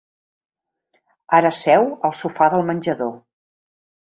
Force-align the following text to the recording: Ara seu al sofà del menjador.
Ara 1.41 1.51
seu 1.57 1.85
al 2.09 2.17
sofà 2.23 2.51
del 2.55 2.67
menjador. 2.71 3.17